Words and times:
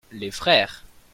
Les 0.11 0.31
frères. 0.31 0.83